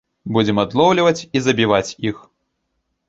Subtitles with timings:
[0.37, 2.17] Будзем адлоўліваць і забіваць іх.